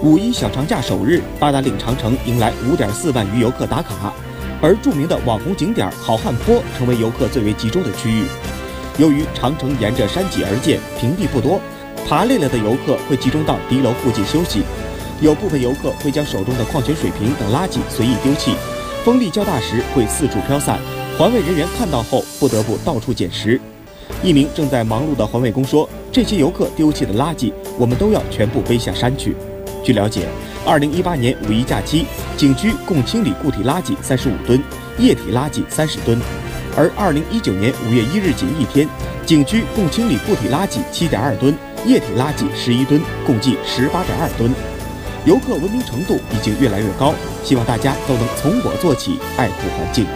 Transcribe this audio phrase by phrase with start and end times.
[0.00, 4.12] 五一小长假首日，八达岭长城迎来五点四万余游客打卡，
[4.62, 8.22] 而著名的网红景点好汉坡成为游客最为集中的区域。
[8.96, 11.60] 由于长城沿着山脊而建，平地不多，
[12.06, 14.62] 爬累了的游客会集中到敌楼附近休息。
[15.20, 18.52] 有部分游客会将手中的矿泉水瓶等垃圾随意丢弃，
[19.04, 20.78] 风力较大时会四处飘散，
[21.18, 23.60] 环卫人员看到后不得不到处捡拾。
[24.22, 29.34] 一名正在忙碌的环卫工说：“这些游客丢弃的垃圾，我们都要全部背下山去。”
[29.84, 30.28] 据了解
[30.66, 34.62] ，2018年五一假期，景区共清理固体垃圾35吨，
[34.98, 36.18] 液体垃圾30吨；
[36.76, 38.88] 而2019年5月1日仅一天，
[39.24, 41.54] 景区共清理固体垃圾7.2吨，
[41.86, 44.50] 液体垃圾11吨，共计18.2吨。
[45.24, 50.06] 游客文明程度已经越来越高，希望大家都能从我做起，爱护环境。